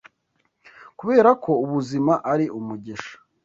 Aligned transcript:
Kuberako 0.97 1.51
ubuzima 1.63 2.13
ari 2.31 2.45
umugisha 2.57 3.13